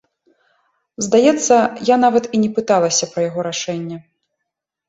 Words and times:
Здаецца, 1.07 1.55
я 1.93 1.99
нават 2.05 2.23
і 2.39 2.39
не 2.47 2.49
пыталася 2.57 3.11
пра 3.13 3.19
яго 3.29 3.39
рашэнне. 3.53 3.97